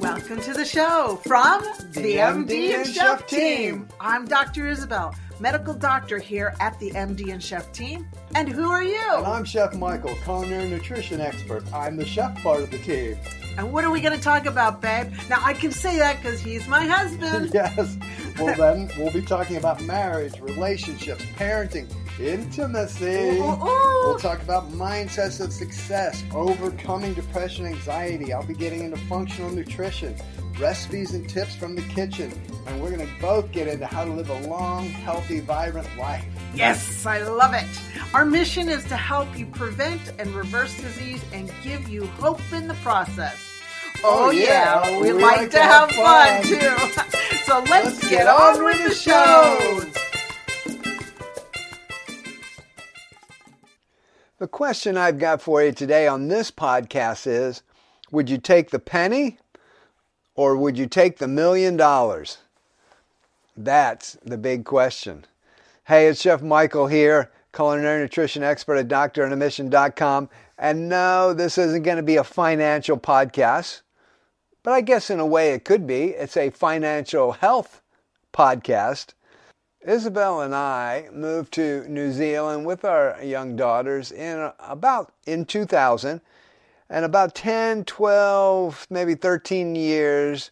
Welcome 0.00 0.40
to 0.42 0.54
the 0.54 0.64
show 0.64 1.20
from 1.26 1.62
the, 1.92 2.00
The 2.00 2.14
MD, 2.16 2.46
MD 2.46 2.74
and 2.74 2.86
Chef 2.86 2.94
Chef 2.94 3.26
team. 3.26 3.38
team. 3.38 3.88
I'm 4.00 4.24
Dr. 4.24 4.66
Isabel, 4.66 5.14
medical 5.40 5.74
doctor 5.74 6.18
here 6.18 6.54
at 6.58 6.78
the 6.80 6.90
MD 6.92 7.30
and 7.32 7.42
Chef 7.42 7.70
team. 7.72 8.08
And 8.34 8.48
who 8.48 8.70
are 8.70 8.82
you? 8.82 8.98
And 9.16 9.26
I'm 9.26 9.44
Chef 9.44 9.74
Michael, 9.74 10.14
culinary 10.24 10.70
nutrition 10.70 11.20
expert. 11.20 11.64
I'm 11.74 11.96
the 11.96 12.06
chef 12.06 12.34
part 12.42 12.62
of 12.62 12.70
the 12.70 12.78
team. 12.78 13.18
And 13.58 13.72
what 13.72 13.84
are 13.84 13.90
we 13.90 14.00
going 14.00 14.16
to 14.16 14.22
talk 14.22 14.46
about, 14.46 14.80
babe? 14.80 15.12
Now, 15.28 15.40
I 15.42 15.52
can 15.52 15.72
say 15.72 15.98
that 15.98 16.16
because 16.16 16.40
he's 16.40 16.66
my 16.66 16.86
husband. 16.86 17.50
yes. 17.54 17.98
Well, 18.38 18.54
then 18.56 18.90
we'll 18.96 19.12
be 19.12 19.22
talking 19.22 19.56
about 19.56 19.82
marriage, 19.82 20.38
relationships, 20.40 21.24
parenting, 21.36 21.90
intimacy. 22.18 23.38
Ooh, 23.38 23.42
ooh, 23.42 23.64
ooh. 23.64 24.06
We'll 24.06 24.18
talk 24.18 24.42
about 24.42 24.70
mindsets 24.72 25.40
of 25.44 25.52
success, 25.52 26.22
overcoming 26.32 27.14
depression, 27.14 27.66
anxiety. 27.66 28.32
I'll 28.32 28.46
be 28.46 28.54
getting 28.54 28.84
into 28.84 28.96
functional 29.08 29.50
nutrition, 29.50 30.16
recipes 30.58 31.12
and 31.14 31.28
tips 31.28 31.54
from 31.54 31.74
the 31.74 31.82
kitchen, 31.82 32.32
and 32.66 32.80
we're 32.80 32.90
going 32.90 33.06
to 33.06 33.20
both 33.20 33.50
get 33.52 33.68
into 33.68 33.86
how 33.86 34.04
to 34.04 34.12
live 34.12 34.30
a 34.30 34.48
long, 34.48 34.88
healthy, 34.88 35.40
vibrant 35.40 35.88
life. 35.96 36.24
Yes, 36.54 37.06
I 37.06 37.22
love 37.22 37.54
it. 37.54 37.66
Our 38.14 38.24
mission 38.24 38.68
is 38.68 38.84
to 38.84 38.96
help 38.96 39.38
you 39.38 39.46
prevent 39.46 40.00
and 40.18 40.34
reverse 40.34 40.76
disease 40.80 41.22
and 41.32 41.50
give 41.62 41.88
you 41.88 42.06
hope 42.06 42.40
in 42.52 42.68
the 42.68 42.74
process. 42.74 43.49
Oh, 44.02 44.26
Oh, 44.26 44.30
yeah, 44.30 44.86
yeah, 44.88 45.00
we, 45.00 45.12
we 45.12 45.22
like, 45.22 45.36
like 45.36 45.50
to 45.50 45.56
to 45.56 45.62
have 45.62 45.90
have 45.90 45.90
fun, 45.90 46.42
fun. 46.42 46.42
too. 46.42 47.36
so 47.44 47.62
let's, 47.70 48.08
get, 48.08 48.26
on 48.26 48.64
with 48.64 48.82
the 48.82 48.94
show. 48.94 49.82
The 54.38 54.48
question 54.48 54.96
I've 54.96 55.18
got 55.18 55.42
for 55.42 55.62
you 55.62 55.72
today 55.72 56.06
on 56.06 56.28
this 56.28 56.50
podcast 56.50 57.26
is 57.26 57.62
Would 58.10 58.30
you 58.30 58.38
take 58.38 58.70
the 58.70 58.78
penny 58.78 59.38
or 60.34 60.56
would 60.56 60.78
you 60.78 60.86
take 60.86 61.18
the 61.18 61.28
million 61.28 61.76
dollars? 61.76 62.38
That's 63.56 64.16
the 64.24 64.38
big 64.38 64.64
question. 64.64 65.26
Hey, 65.84 66.06
it's 66.06 66.22
Chef 66.22 66.40
Michael 66.40 66.86
here, 66.86 67.30
culinary 67.52 68.00
nutrition 68.00 68.42
expert 68.42 68.76
at 68.76 68.88
doctoronamission.com. 68.88 70.30
And 70.56 70.88
no, 70.88 71.34
this 71.34 71.58
isn't 71.58 71.82
going 71.82 71.96
to 71.98 72.02
be 72.02 72.16
a 72.16 72.24
financial 72.24 72.96
podcast, 72.96 73.82
but 74.62 74.72
I 74.72 74.80
guess 74.80 75.10
in 75.10 75.20
a 75.20 75.26
way 75.26 75.52
it 75.52 75.64
could 75.64 75.86
be. 75.86 76.10
It's 76.10 76.36
a 76.36 76.50
financial 76.50 77.32
health 77.32 77.82
podcast. 78.32 79.14
Isabel 79.80 80.42
and 80.42 80.54
I 80.54 81.08
moved 81.12 81.52
to 81.54 81.88
New 81.88 82.12
Zealand 82.12 82.66
with 82.66 82.84
our 82.84 83.22
young 83.22 83.56
daughters 83.56 84.12
in 84.12 84.52
about 84.58 85.12
in 85.26 85.46
2000 85.46 86.20
and 86.90 87.04
about 87.04 87.34
10, 87.34 87.84
12, 87.84 88.86
maybe 88.90 89.14
13 89.14 89.74
years 89.74 90.50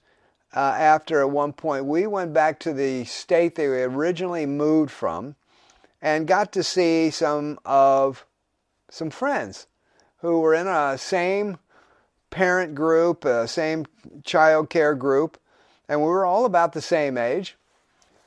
uh, 0.54 0.60
after 0.60 1.20
at 1.20 1.30
one 1.30 1.52
point 1.52 1.84
we 1.84 2.06
went 2.06 2.32
back 2.32 2.58
to 2.60 2.72
the 2.72 3.04
state 3.04 3.54
they 3.54 3.66
originally 3.66 4.46
moved 4.46 4.90
from 4.90 5.34
and 6.00 6.26
got 6.26 6.52
to 6.52 6.62
see 6.62 7.10
some 7.10 7.58
of 7.64 8.24
some 8.88 9.10
friends 9.10 9.66
who 10.18 10.40
were 10.40 10.54
in 10.54 10.66
a 10.66 10.96
same 10.96 11.58
parent 12.30 12.74
group, 12.74 13.24
uh, 13.24 13.46
same 13.46 13.86
child 14.24 14.70
care 14.70 14.94
group, 14.94 15.38
and 15.88 16.00
we 16.00 16.06
were 16.06 16.24
all 16.24 16.44
about 16.44 16.72
the 16.72 16.82
same 16.82 17.16
age. 17.16 17.56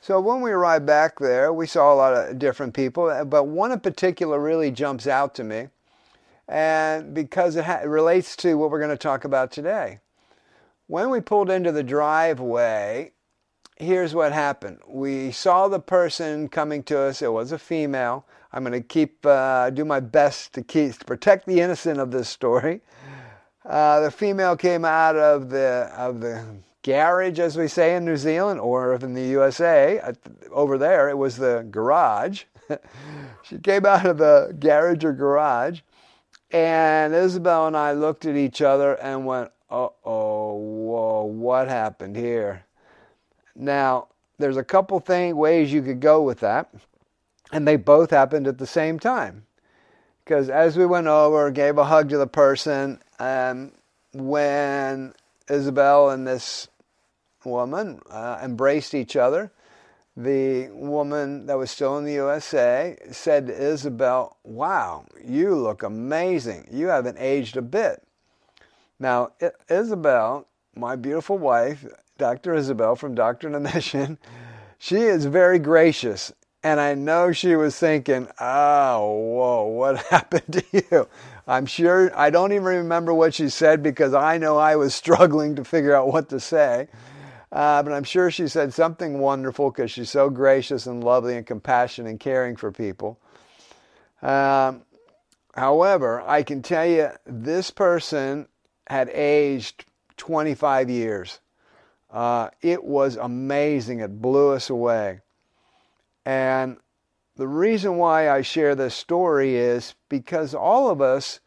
So 0.00 0.20
when 0.20 0.40
we 0.40 0.50
arrived 0.50 0.84
back 0.84 1.18
there, 1.20 1.52
we 1.52 1.66
saw 1.66 1.92
a 1.92 1.94
lot 1.94 2.14
of 2.14 2.38
different 2.38 2.74
people, 2.74 3.24
but 3.24 3.44
one 3.44 3.70
in 3.70 3.80
particular 3.80 4.40
really 4.40 4.70
jumps 4.70 5.06
out 5.06 5.34
to 5.36 5.44
me, 5.44 5.68
and 6.48 7.14
because 7.14 7.54
it, 7.56 7.64
ha- 7.64 7.80
it 7.84 7.88
relates 7.88 8.34
to 8.36 8.54
what 8.54 8.70
we're 8.70 8.80
going 8.80 8.90
to 8.90 8.96
talk 8.96 9.24
about 9.24 9.52
today. 9.52 10.00
When 10.88 11.08
we 11.08 11.20
pulled 11.20 11.50
into 11.50 11.70
the 11.70 11.84
driveway, 11.84 13.12
here's 13.76 14.14
what 14.14 14.32
happened. 14.32 14.80
We 14.86 15.30
saw 15.30 15.68
the 15.68 15.80
person 15.80 16.48
coming 16.48 16.82
to 16.84 16.98
us. 16.98 17.22
It 17.22 17.32
was 17.32 17.52
a 17.52 17.58
female. 17.58 18.26
I'm 18.52 18.64
going 18.64 18.72
to 18.72 18.86
keep 18.86 19.24
uh, 19.24 19.70
do 19.70 19.84
my 19.84 20.00
best 20.00 20.52
to 20.54 20.62
keep 20.62 20.98
to 20.98 21.04
protect 21.04 21.46
the 21.46 21.60
innocent 21.60 21.98
of 22.00 22.10
this 22.10 22.28
story. 22.28 22.82
Uh, 23.64 24.00
the 24.00 24.10
female 24.10 24.56
came 24.56 24.84
out 24.84 25.16
of 25.16 25.50
the 25.50 25.92
of 25.96 26.20
the 26.20 26.44
garage, 26.82 27.38
as 27.38 27.56
we 27.56 27.68
say 27.68 27.94
in 27.94 28.04
New 28.04 28.16
Zealand, 28.16 28.58
or 28.60 28.94
in 28.94 29.14
the 29.14 29.22
USA. 29.22 30.00
Over 30.50 30.78
there, 30.78 31.08
it 31.08 31.16
was 31.16 31.36
the 31.36 31.66
garage. 31.70 32.44
she 33.42 33.58
came 33.58 33.86
out 33.86 34.04
of 34.04 34.18
the 34.18 34.56
garage 34.58 35.04
or 35.04 35.12
garage, 35.12 35.80
and 36.50 37.14
Isabel 37.14 37.68
and 37.68 37.76
I 37.76 37.92
looked 37.92 38.26
at 38.26 38.36
each 38.36 38.60
other 38.60 38.94
and 38.94 39.26
went, 39.26 39.50
"Uh 39.70 39.88
oh, 40.04 40.54
whoa, 40.54 41.24
what 41.24 41.68
happened 41.68 42.16
here?" 42.16 42.64
Now, 43.54 44.08
there's 44.38 44.56
a 44.56 44.64
couple 44.64 44.98
thing 44.98 45.36
ways 45.36 45.72
you 45.72 45.82
could 45.82 46.00
go 46.00 46.20
with 46.22 46.40
that, 46.40 46.74
and 47.52 47.68
they 47.68 47.76
both 47.76 48.10
happened 48.10 48.48
at 48.48 48.58
the 48.58 48.66
same 48.66 48.98
time. 48.98 49.46
Because 50.24 50.48
as 50.48 50.76
we 50.76 50.86
went 50.86 51.06
over, 51.06 51.50
gave 51.50 51.78
a 51.78 51.84
hug 51.84 52.08
to 52.08 52.18
the 52.18 52.26
person, 52.26 53.00
um, 53.22 53.70
when 54.12 55.14
Isabel 55.48 56.10
and 56.10 56.26
this 56.26 56.66
woman 57.44 58.00
uh, 58.10 58.40
embraced 58.42 58.94
each 58.94 59.14
other, 59.14 59.52
the 60.16 60.68
woman 60.72 61.46
that 61.46 61.56
was 61.56 61.70
still 61.70 61.96
in 61.98 62.04
the 62.04 62.14
USA 62.14 62.96
said 63.12 63.46
to 63.46 63.52
Isabel, 63.52 64.36
Wow, 64.42 65.06
you 65.24 65.54
look 65.54 65.84
amazing. 65.84 66.66
You 66.72 66.88
haven't 66.88 67.16
aged 67.18 67.56
a 67.56 67.62
bit. 67.62 68.02
Now, 68.98 69.32
Isabel, 69.70 70.48
my 70.74 70.96
beautiful 70.96 71.38
wife, 71.38 71.86
Dr. 72.18 72.54
Isabel 72.54 72.96
from 72.96 73.14
Doctor 73.14 73.48
on 73.48 73.54
a 73.54 73.60
Mission, 73.60 74.18
she 74.78 74.96
is 74.96 75.26
very 75.26 75.60
gracious. 75.60 76.32
And 76.64 76.78
I 76.78 76.94
know 76.94 77.32
she 77.32 77.56
was 77.56 77.76
thinking, 77.76 78.28
oh, 78.40 79.10
whoa, 79.10 79.64
what 79.64 79.96
happened 80.06 80.52
to 80.52 80.64
you? 80.72 81.08
I'm 81.46 81.66
sure, 81.66 82.16
I 82.16 82.30
don't 82.30 82.52
even 82.52 82.64
remember 82.64 83.12
what 83.12 83.34
she 83.34 83.48
said 83.48 83.82
because 83.82 84.14
I 84.14 84.38
know 84.38 84.58
I 84.58 84.76
was 84.76 84.94
struggling 84.94 85.56
to 85.56 85.64
figure 85.64 85.94
out 85.94 86.08
what 86.08 86.28
to 86.28 86.38
say. 86.40 86.88
Uh, 87.50 87.82
but 87.82 87.92
I'm 87.92 88.04
sure 88.04 88.30
she 88.30 88.48
said 88.48 88.72
something 88.72 89.18
wonderful 89.18 89.70
because 89.70 89.90
she's 89.90 90.10
so 90.10 90.30
gracious 90.30 90.86
and 90.86 91.04
lovely 91.04 91.36
and 91.36 91.46
compassionate 91.46 92.10
and 92.10 92.18
caring 92.18 92.56
for 92.56 92.72
people. 92.72 93.18
Um, 94.22 94.82
however, 95.54 96.22
I 96.22 96.44
can 96.44 96.62
tell 96.62 96.86
you 96.86 97.10
this 97.26 97.70
person 97.70 98.48
had 98.86 99.10
aged 99.10 99.84
25 100.16 100.88
years. 100.88 101.40
Uh, 102.10 102.48
it 102.62 102.82
was 102.84 103.16
amazing. 103.16 104.00
It 104.00 104.22
blew 104.22 104.52
us 104.52 104.70
away. 104.70 105.20
And 106.24 106.76
the 107.36 107.48
reason 107.48 107.96
why 107.96 108.30
I 108.30 108.42
share 108.42 108.74
this 108.74 108.94
story 108.94 109.56
is 109.56 109.94
because 110.08 110.54
all 110.54 110.90
of 110.90 111.00
us 111.00 111.40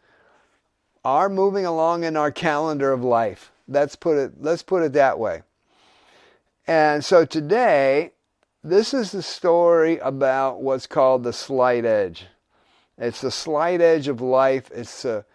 are 1.03 1.29
moving 1.29 1.65
along 1.65 2.03
in 2.03 2.17
our 2.17 2.31
calendar 2.31 2.91
of 2.91 3.03
life. 3.03 3.51
Let's 3.67 3.95
put 3.95 4.17
it, 4.17 4.33
let's 4.41 4.63
put 4.63 4.83
it 4.83 4.93
that 4.93 5.19
way. 5.19 5.43
And 6.67 7.05
so 7.05 7.25
today, 7.25 8.11
this 8.63 8.93
is 8.93 9.11
the 9.11 9.21
story 9.21 9.99
about 9.99 10.61
what's 10.61 10.87
called 10.87 11.23
the 11.23 11.33
slight 11.33 11.85
edge. 11.85 12.25
It's 12.97 13.21
the 13.21 13.31
slight 13.31 13.81
edge 13.81 14.07
of 14.07 14.21
life. 14.21 14.71
It's 14.73 15.03
the 15.03 15.25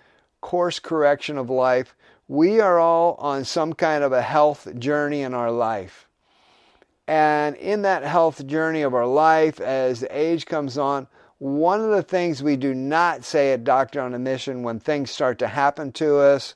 course 0.40 0.80
correction 0.80 1.38
of 1.38 1.48
life. 1.48 1.94
We 2.26 2.60
are 2.60 2.80
all 2.80 3.14
on 3.20 3.44
some 3.44 3.72
kind 3.72 4.02
of 4.02 4.12
a 4.12 4.22
health 4.22 4.66
journey 4.78 5.22
in 5.22 5.34
our 5.34 5.52
life. 5.52 6.08
And 7.10 7.56
in 7.56 7.82
that 7.82 8.04
health 8.04 8.46
journey 8.46 8.82
of 8.82 8.94
our 8.94 9.04
life, 9.04 9.60
as 9.60 10.04
age 10.10 10.46
comes 10.46 10.78
on, 10.78 11.08
one 11.38 11.80
of 11.80 11.90
the 11.90 12.04
things 12.04 12.40
we 12.40 12.54
do 12.54 12.72
not 12.72 13.24
say 13.24 13.52
at 13.52 13.64
Doctor 13.64 14.00
on 14.00 14.14
a 14.14 14.18
Mission 14.20 14.62
when 14.62 14.78
things 14.78 15.10
start 15.10 15.36
to 15.40 15.48
happen 15.48 15.90
to 15.94 16.18
us, 16.18 16.54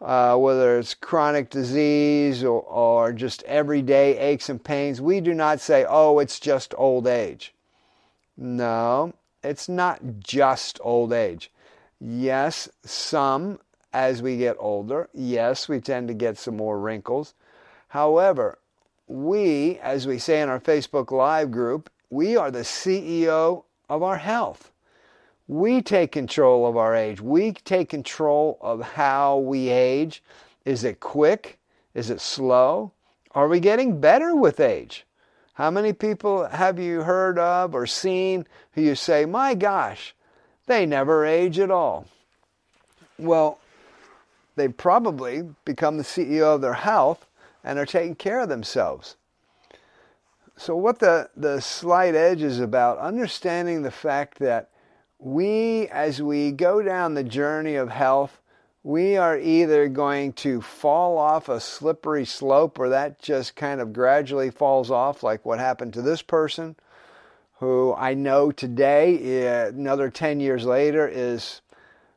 uh, 0.00 0.34
whether 0.38 0.78
it's 0.78 0.94
chronic 0.94 1.50
disease 1.50 2.42
or, 2.42 2.62
or 2.62 3.12
just 3.12 3.42
everyday 3.42 4.16
aches 4.16 4.48
and 4.48 4.64
pains, 4.64 5.02
we 5.02 5.20
do 5.20 5.34
not 5.34 5.60
say, 5.60 5.84
oh, 5.86 6.20
it's 6.20 6.40
just 6.40 6.72
old 6.78 7.06
age. 7.06 7.52
No, 8.34 9.12
it's 9.44 9.68
not 9.68 10.00
just 10.20 10.80
old 10.82 11.12
age. 11.12 11.52
Yes, 12.00 12.66
some 12.82 13.58
as 13.92 14.22
we 14.22 14.38
get 14.38 14.56
older, 14.58 15.10
yes, 15.12 15.68
we 15.68 15.80
tend 15.80 16.08
to 16.08 16.14
get 16.14 16.38
some 16.38 16.56
more 16.56 16.80
wrinkles. 16.80 17.34
However, 17.88 18.56
we, 19.12 19.78
as 19.80 20.06
we 20.06 20.18
say 20.18 20.40
in 20.40 20.48
our 20.48 20.60
Facebook 20.60 21.10
Live 21.10 21.50
group, 21.50 21.90
we 22.08 22.36
are 22.36 22.50
the 22.50 22.60
CEO 22.60 23.64
of 23.88 24.02
our 24.02 24.16
health. 24.16 24.72
We 25.48 25.82
take 25.82 26.12
control 26.12 26.66
of 26.66 26.78
our 26.78 26.96
age. 26.96 27.20
We 27.20 27.52
take 27.52 27.90
control 27.90 28.58
of 28.62 28.80
how 28.80 29.38
we 29.38 29.68
age. 29.68 30.22
Is 30.64 30.82
it 30.82 31.00
quick? 31.00 31.58
Is 31.94 32.08
it 32.08 32.22
slow? 32.22 32.92
Are 33.32 33.48
we 33.48 33.60
getting 33.60 34.00
better 34.00 34.34
with 34.34 34.60
age? 34.60 35.04
How 35.54 35.70
many 35.70 35.92
people 35.92 36.46
have 36.46 36.78
you 36.78 37.02
heard 37.02 37.38
of 37.38 37.74
or 37.74 37.86
seen 37.86 38.46
who 38.72 38.80
you 38.80 38.94
say, 38.94 39.26
my 39.26 39.54
gosh, 39.54 40.14
they 40.66 40.86
never 40.86 41.26
age 41.26 41.58
at 41.58 41.70
all? 41.70 42.06
Well, 43.18 43.58
they 44.56 44.68
probably 44.68 45.50
become 45.66 45.98
the 45.98 46.02
CEO 46.02 46.54
of 46.54 46.62
their 46.62 46.72
health 46.72 47.26
and 47.64 47.78
are 47.78 47.86
taking 47.86 48.14
care 48.14 48.40
of 48.40 48.48
themselves. 48.48 49.16
So, 50.56 50.76
what 50.76 50.98
the, 50.98 51.30
the 51.36 51.60
slight 51.60 52.14
edge 52.14 52.42
is 52.42 52.60
about, 52.60 52.98
understanding 52.98 53.82
the 53.82 53.90
fact 53.90 54.38
that 54.38 54.70
we, 55.18 55.88
as 55.88 56.20
we 56.20 56.52
go 56.52 56.82
down 56.82 57.14
the 57.14 57.24
journey 57.24 57.76
of 57.76 57.88
health, 57.88 58.40
we 58.82 59.16
are 59.16 59.38
either 59.38 59.88
going 59.88 60.32
to 60.32 60.60
fall 60.60 61.16
off 61.16 61.48
a 61.48 61.60
slippery 61.60 62.24
slope 62.24 62.78
or 62.78 62.88
that 62.88 63.22
just 63.22 63.54
kind 63.54 63.80
of 63.80 63.92
gradually 63.92 64.50
falls 64.50 64.90
off, 64.90 65.22
like 65.22 65.44
what 65.44 65.60
happened 65.60 65.94
to 65.94 66.02
this 66.02 66.20
person, 66.20 66.74
who 67.60 67.94
I 67.96 68.14
know 68.14 68.50
today, 68.50 69.44
eh, 69.44 69.68
another 69.68 70.10
10 70.10 70.40
years 70.40 70.64
later, 70.64 71.08
is, 71.08 71.60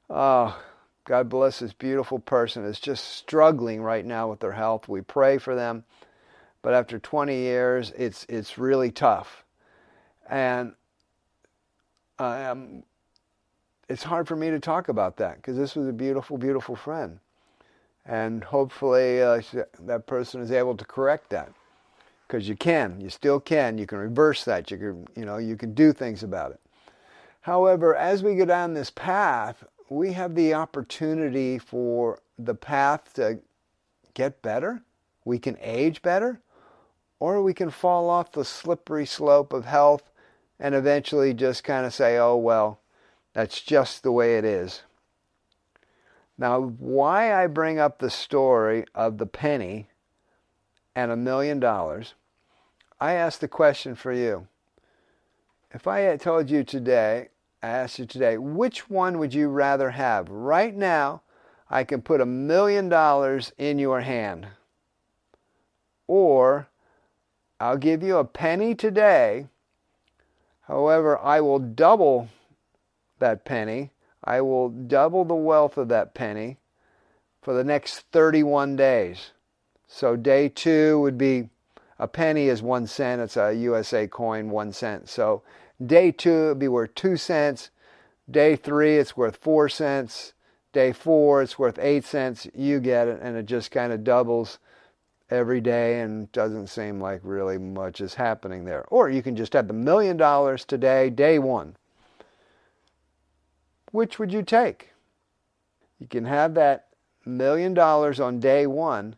oh, 0.09 0.59
God 1.05 1.29
bless 1.29 1.59
this 1.59 1.73
beautiful 1.73 2.17
person, 2.17 2.65
is 2.65 2.79
just 2.79 3.05
struggling 3.15 3.81
right 3.81 4.03
now 4.05 4.27
with 4.27 4.39
their 4.39 4.53
health. 4.53 4.89
We 4.89 5.01
pray 5.01 5.37
for 5.37 5.55
them. 5.55 5.83
But 6.63 6.73
after 6.73 6.97
20 6.97 7.35
years, 7.35 7.93
it's, 7.95 8.25
it's 8.27 8.57
really 8.57 8.89
tough. 8.89 9.45
And 10.27 10.73
um, 12.17 12.83
it's 13.87 14.01
hard 14.01 14.27
for 14.27 14.35
me 14.35 14.49
to 14.49 14.59
talk 14.59 14.89
about 14.89 15.17
that 15.17 15.37
because 15.37 15.57
this 15.57 15.75
was 15.75 15.87
a 15.87 15.93
beautiful, 15.93 16.39
beautiful 16.39 16.75
friend. 16.75 17.19
And 18.03 18.43
hopefully 18.43 19.21
uh, 19.21 19.41
that 19.81 20.07
person 20.07 20.41
is 20.41 20.51
able 20.51 20.75
to 20.75 20.85
correct 20.85 21.29
that 21.29 21.51
because 22.27 22.49
you 22.49 22.55
can, 22.55 22.99
you 22.99 23.11
still 23.11 23.39
can. 23.39 23.77
You 23.77 23.85
can 23.85 23.99
reverse 23.99 24.43
that. 24.45 24.71
You 24.71 24.77
can, 24.77 25.07
you 25.15 25.25
know, 25.25 25.37
you 25.37 25.55
can 25.55 25.75
do 25.75 25.93
things 25.93 26.23
about 26.23 26.51
it. 26.51 26.59
However, 27.41 27.95
as 27.95 28.23
we 28.23 28.33
go 28.33 28.45
down 28.45 28.73
this 28.73 28.89
path, 28.89 29.63
we 29.89 30.13
have 30.13 30.35
the 30.35 30.53
opportunity 30.53 31.57
for 31.57 32.19
the 32.37 32.55
path 32.55 33.13
to 33.13 33.39
get 34.13 34.41
better. 34.41 34.81
We 35.23 35.39
can 35.39 35.57
age 35.61 36.01
better, 36.01 36.41
or 37.19 37.41
we 37.41 37.53
can 37.53 37.69
fall 37.69 38.09
off 38.09 38.31
the 38.31 38.45
slippery 38.45 39.05
slope 39.05 39.53
of 39.53 39.65
health 39.65 40.03
and 40.59 40.73
eventually 40.73 41.33
just 41.33 41.63
kind 41.63 41.85
of 41.85 41.93
say, 41.93 42.17
oh, 42.17 42.35
well, 42.37 42.79
that's 43.33 43.61
just 43.61 44.03
the 44.03 44.11
way 44.11 44.37
it 44.37 44.45
is. 44.45 44.83
Now, 46.37 46.59
why 46.59 47.33
I 47.33 47.47
bring 47.47 47.79
up 47.79 47.99
the 47.99 48.09
story 48.09 48.85
of 48.93 49.17
the 49.17 49.25
penny 49.25 49.87
and 50.95 51.11
a 51.11 51.17
million 51.17 51.59
dollars, 51.59 52.13
I 52.99 53.13
ask 53.13 53.39
the 53.39 53.47
question 53.47 53.95
for 53.95 54.11
you. 54.11 54.47
If 55.71 55.87
I 55.87 55.99
had 55.99 56.21
told 56.21 56.49
you 56.49 56.63
today, 56.63 57.29
I 57.65 57.69
asked 57.69 57.97
you 57.97 58.05
today, 58.05 58.37
which 58.37 58.91
one 58.91 59.17
would 59.17 59.33
you 59.33 59.47
rather 59.47 59.89
have? 59.89 60.29
Right 60.29 60.75
now, 60.75 61.23
I 61.67 61.83
can 61.83 62.03
put 62.03 62.21
a 62.21 62.25
million 62.25 62.89
dollars 62.89 63.53
in 63.57 63.79
your 63.79 64.01
hand. 64.01 64.49
Or 66.05 66.67
I'll 67.59 67.77
give 67.77 68.03
you 68.03 68.17
a 68.17 68.23
penny 68.23 68.75
today. 68.75 69.47
However, 70.67 71.17
I 71.17 71.41
will 71.41 71.57
double 71.57 72.29
that 73.17 73.45
penny. 73.45 73.89
I 74.23 74.41
will 74.41 74.69
double 74.69 75.25
the 75.25 75.33
wealth 75.33 75.75
of 75.75 75.87
that 75.87 76.13
penny 76.13 76.57
for 77.41 77.55
the 77.55 77.63
next 77.63 78.01
31 78.11 78.75
days. 78.75 79.31
So 79.87 80.15
day 80.15 80.49
two 80.49 80.99
would 80.99 81.17
be 81.17 81.49
a 81.97 82.07
penny 82.07 82.47
is 82.47 82.61
one 82.61 82.85
cent. 82.85 83.21
It's 83.21 83.37
a 83.37 83.53
USA 83.53 84.05
coin, 84.05 84.51
one 84.51 84.71
cent. 84.71 85.09
So 85.09 85.41
day 85.83 86.11
two 86.11 86.45
it'd 86.45 86.59
be 86.59 86.67
worth 86.67 86.95
two 86.95 87.17
cents. 87.17 87.69
Day 88.29 88.55
three, 88.55 88.97
it's 88.97 89.15
worth 89.15 89.37
four 89.37 89.69
cents. 89.69 90.33
Day 90.73 90.91
four, 90.91 91.41
it's 91.41 91.59
worth 91.59 91.79
eight 91.79 92.03
cents. 92.03 92.47
You 92.53 92.79
get 92.79 93.07
it, 93.07 93.19
and 93.21 93.37
it 93.37 93.45
just 93.45 93.71
kind 93.71 93.93
of 93.93 94.03
doubles 94.03 94.59
every 95.29 95.61
day 95.61 96.01
and 96.01 96.31
doesn't 96.31 96.67
seem 96.67 96.99
like 96.99 97.19
really 97.23 97.57
much 97.57 98.01
is 98.01 98.15
happening 98.15 98.65
there. 98.65 98.85
Or 98.89 99.09
you 99.09 99.23
can 99.23 99.35
just 99.35 99.53
have 99.53 99.67
the 99.67 99.73
million 99.73 100.17
dollars 100.17 100.65
today, 100.65 101.09
day 101.09 101.39
one. 101.39 101.75
Which 103.91 104.19
would 104.19 104.33
you 104.33 104.43
take? 104.43 104.89
You 105.99 106.07
can 106.07 106.25
have 106.25 106.53
that 106.55 106.87
million 107.25 107.73
dollars 107.73 108.19
on 108.19 108.39
day 108.39 108.67
one, 108.67 109.15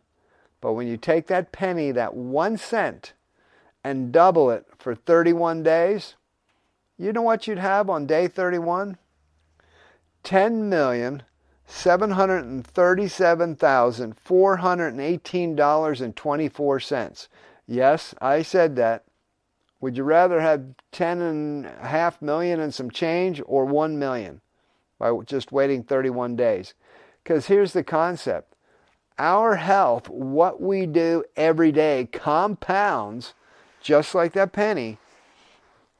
but 0.60 0.74
when 0.74 0.86
you 0.86 0.96
take 0.96 1.26
that 1.26 1.52
penny, 1.52 1.90
that 1.92 2.14
one 2.14 2.56
cent, 2.56 3.12
and 3.84 4.12
double 4.12 4.50
it 4.50 4.66
for 4.78 4.94
31 4.94 5.62
days, 5.62 6.14
you 6.98 7.12
know 7.12 7.22
what 7.22 7.46
you'd 7.46 7.58
have 7.58 7.88
on 7.88 8.06
day 8.06 8.28
31? 8.28 8.98
Ten 10.22 10.68
million 10.68 11.22
seven 11.64 12.10
hundred 12.10 12.44
and 12.44 12.66
thirty-seven 12.66 13.54
thousand 13.56 14.18
four 14.18 14.56
hundred 14.56 14.88
and 14.88 15.00
eighteen 15.00 15.54
dollars 15.54 16.00
and 16.00 16.16
twenty-four. 16.16 16.80
Yes, 17.66 18.14
I 18.20 18.42
said 18.42 18.76
that. 18.76 19.04
Would 19.80 19.96
you 19.96 20.02
rather 20.02 20.40
have 20.40 20.74
ten 20.92 21.20
and 21.20 21.66
a 21.66 21.86
half 21.86 22.20
million 22.20 22.58
and 22.58 22.74
some 22.74 22.90
change 22.90 23.40
or 23.46 23.64
one 23.64 23.98
million? 23.98 24.40
by 24.98 25.16
just 25.24 25.52
waiting 25.52 25.82
31 25.82 26.36
days. 26.36 26.74
Because 27.22 27.46
here's 27.46 27.72
the 27.72 27.84
concept 27.84 28.54
our 29.18 29.56
health, 29.56 30.08
what 30.08 30.60
we 30.60 30.86
do 30.86 31.24
every 31.36 31.72
day, 31.72 32.08
compounds 32.12 33.34
just 33.80 34.14
like 34.14 34.32
that 34.32 34.52
penny, 34.52 34.98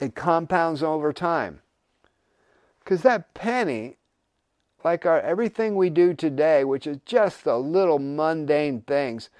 it 0.00 0.14
compounds 0.14 0.82
over 0.82 1.12
time. 1.12 1.60
Because 2.80 3.02
that 3.02 3.34
penny, 3.34 3.96
like 4.84 5.04
our 5.04 5.20
everything 5.20 5.76
we 5.76 5.90
do 5.90 6.14
today, 6.14 6.64
which 6.64 6.86
is 6.86 6.98
just 7.04 7.44
the 7.44 7.56
little 7.58 7.98
mundane 7.98 8.82
things, 8.82 9.30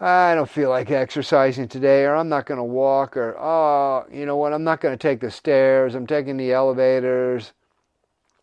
I 0.00 0.34
don't 0.34 0.48
feel 0.48 0.70
like 0.70 0.90
exercising 0.90 1.68
today, 1.68 2.04
or 2.04 2.14
I'm 2.14 2.28
not 2.28 2.46
going 2.46 2.58
to 2.58 2.64
walk, 2.64 3.16
or 3.16 3.36
oh, 3.38 4.06
you 4.12 4.26
know 4.26 4.36
what, 4.36 4.52
I'm 4.52 4.64
not 4.64 4.80
going 4.80 4.96
to 4.96 4.98
take 4.98 5.20
the 5.20 5.30
stairs, 5.30 5.94
I'm 5.94 6.06
taking 6.06 6.36
the 6.36 6.52
elevators, 6.52 7.52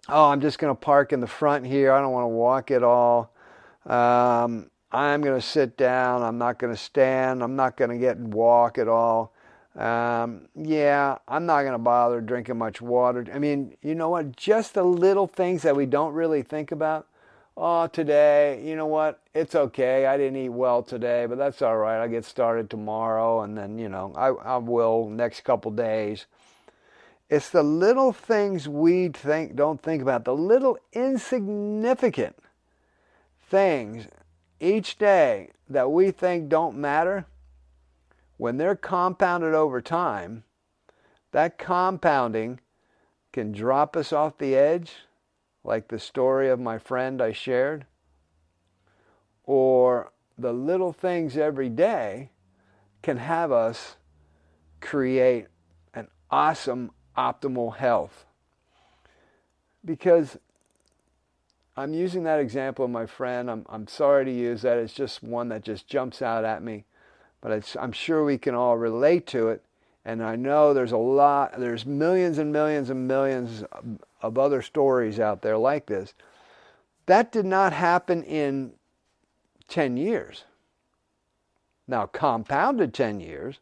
oh, 0.10 0.30
I'm 0.30 0.42
just 0.42 0.60
going 0.60 0.76
to 0.76 0.80
park 0.80 1.14
in 1.14 1.20
the 1.20 1.28
front 1.28 1.66
here. 1.66 1.92
I 1.92 2.00
don't 2.02 2.12
want 2.12 2.26
to 2.26 2.30
walk 2.30 2.72
at 2.72 2.84
all. 2.84 3.32
Um, 3.86 4.70
I'm 4.92 5.22
going 5.22 5.40
to 5.40 5.46
sit 5.46 5.78
down. 5.78 6.24
I'm 6.24 6.38
not 6.38 6.58
going 6.60 6.74
to 6.74 6.80
stand. 6.80 7.44
I'm 7.44 7.56
not 7.56 7.78
going 7.78 7.92
to 7.92 7.98
get 7.98 8.18
and 8.18 8.34
walk 8.34 8.78
at 8.78 8.88
all. 8.88 9.34
Um, 9.76 10.48
yeah, 10.56 11.18
I'm 11.28 11.46
not 11.46 11.62
going 11.64 11.74
to 11.74 11.78
bother 11.78 12.22
drinking 12.22 12.58
much 12.58 12.82
water. 12.82 13.26
I 13.34 13.40
mean, 13.40 13.76
you 13.82 13.94
know 13.94 14.10
what? 14.10 14.36
Just 14.38 14.74
the 14.74 14.84
little 14.84 15.28
things 15.28 15.64
that 15.64 15.76
we 15.76 15.86
don't 15.86 16.14
really 16.14 16.44
think 16.44 16.72
about. 16.72 17.08
Oh, 17.58 17.88
today, 17.88 18.62
you 18.66 18.76
know 18.76 18.86
what? 18.86 19.22
It's 19.34 19.56
okay. 19.56 20.06
I 20.06 20.18
didn't 20.18 20.38
eat 20.38 20.50
well 20.50 20.84
today, 20.84 21.26
but 21.26 21.38
that's 21.38 21.62
all 21.62 21.78
right. 21.78 22.02
I'll 22.02 22.10
get 22.10 22.26
started 22.26 22.70
tomorrow, 22.70 23.42
and 23.42 23.58
then, 23.58 23.80
you 23.80 23.88
know, 23.88 24.14
I, 24.16 24.28
I 24.28 24.58
will 24.58 25.10
next 25.10 25.42
couple 25.46 25.72
days. 25.72 26.26
It's 27.30 27.50
the 27.50 27.64
little 27.64 28.12
things 28.12 28.68
we 28.68 29.08
think 29.08 29.56
don't 29.56 29.82
think 29.82 30.02
about, 30.02 30.26
the 30.26 30.36
little 30.36 30.78
insignificant 30.94 32.36
things 33.50 34.08
each 34.60 34.98
day 34.98 35.50
that 35.70 35.92
we 35.92 36.12
think 36.12 36.50
don't 36.50 36.78
matter. 36.78 37.26
When 38.38 38.58
they're 38.58 38.76
compounded 38.76 39.54
over 39.54 39.82
time, 39.82 40.44
that 41.32 41.58
compounding 41.58 42.60
can 43.32 43.52
drop 43.52 43.96
us 43.96 44.14
off 44.14 44.38
the 44.38 44.56
edge, 44.56 44.94
like 45.64 45.88
the 45.88 46.00
story 46.00 46.50
of 46.50 46.60
my 46.60 46.78
friend 46.78 47.22
I 47.22 47.32
shared, 47.32 47.86
or 49.44 50.12
the 50.38 50.54
little 50.54 50.94
things 50.94 51.38
every 51.38 51.70
day 51.70 52.32
can 53.02 53.18
have 53.18 53.52
us 53.52 53.96
create 54.82 55.48
an 55.94 56.08
awesome 56.30 56.92
optimal 57.18 57.78
health. 57.78 58.26
Because 59.84 60.38
I'm 61.78 61.94
using 61.94 62.24
that 62.24 62.40
example 62.40 62.86
of 62.86 62.92
my 62.92 63.06
friend. 63.06 63.52
I'm, 63.52 63.66
I'm 63.70 63.88
sorry 63.88 64.26
to 64.26 64.32
use 64.32 64.62
that. 64.62 64.78
It's 64.78 64.94
just 64.94 65.22
one 65.22 65.50
that 65.50 65.64
just 65.64 65.88
jumps 65.88 66.22
out 66.22 66.46
at 66.46 66.64
me. 66.64 66.86
But 67.46 67.76
I'm 67.80 67.92
sure 67.92 68.26
we 68.26 68.40
can 68.40 68.56
all 68.56 68.76
relate 68.76 69.28
to 69.28 69.50
it. 69.50 69.64
And 70.04 70.24
I 70.24 70.36
know 70.36 70.74
there's 70.74 70.94
a 70.94 70.98
lot, 70.98 71.60
there's 71.60 71.86
millions 71.86 72.40
and 72.40 72.52
millions 72.52 72.90
and 72.90 73.08
millions 73.08 73.64
of 74.20 74.40
other 74.40 74.64
stories 74.64 75.20
out 75.20 75.44
there 75.44 75.56
like 75.56 75.86
this. 75.86 76.16
That 77.06 77.32
did 77.32 77.46
not 77.46 77.72
happen 77.72 78.24
in 78.24 78.72
10 79.68 79.96
years. 79.96 80.46
Now, 81.88 82.08
compounded 82.08 82.96
10 82.96 83.20
years. 83.20 83.60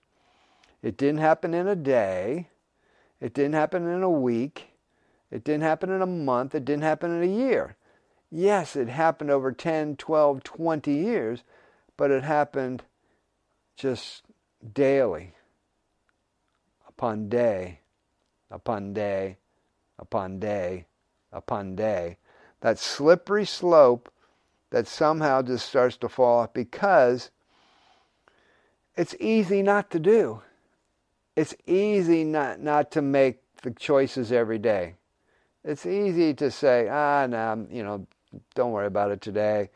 It 0.81 0.95
didn't 0.95 1.19
happen 1.19 1.53
in 1.53 1.67
a 1.67 1.75
day. 1.75 2.47
It 3.19 3.33
didn't 3.33 3.55
happen 3.55 3.85
in 3.85 4.01
a 4.01 4.09
week. 4.09 4.67
It 5.29 5.43
didn't 5.43 5.63
happen 5.63 5.89
in 5.89 6.01
a 6.01 6.05
month. 6.05 6.55
It 6.55 6.63
didn't 6.63 6.83
happen 6.83 7.11
in 7.11 7.21
a 7.21 7.37
year. 7.37 7.75
Yes, 8.31 8.77
it 8.77 8.87
happened 8.87 9.29
over 9.29 9.51
10, 9.51 9.97
12, 9.97 10.41
20 10.41 10.93
years, 10.93 11.43
but 11.97 12.11
it 12.11 12.23
happened 12.23 12.83
just 13.75 14.23
daily, 14.73 15.33
upon 16.87 17.29
day, 17.29 17.79
upon 18.49 18.93
day, 18.93 19.37
upon 19.99 20.39
day, 20.39 20.85
upon 21.31 21.75
day. 21.75 22.17
That 22.61 22.79
slippery 22.79 23.45
slope 23.45 24.11
that 24.69 24.87
somehow 24.87 25.41
just 25.41 25.67
starts 25.67 25.97
to 25.97 26.09
fall 26.09 26.39
off 26.39 26.53
because 26.53 27.31
it's 28.95 29.15
easy 29.19 29.61
not 29.61 29.91
to 29.91 29.99
do. 29.99 30.41
It's 31.35 31.55
easy 31.65 32.23
not, 32.23 32.59
not 32.59 32.91
to 32.91 33.01
make 33.01 33.41
the 33.63 33.71
choices 33.71 34.31
every 34.31 34.59
day. 34.59 34.95
It's 35.63 35.85
easy 35.85 36.33
to 36.35 36.51
say, 36.51 36.89
ah, 36.89 37.25
no, 37.27 37.67
you 37.71 37.83
know, 37.83 38.05
don't 38.55 38.71
worry 38.71 38.87
about 38.87 39.11
it 39.11 39.21
today. 39.21 39.69